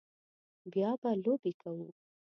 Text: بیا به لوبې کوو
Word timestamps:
بیا 0.71 0.89
به 1.01 1.11
لوبې 1.23 1.51
کوو 1.61 1.87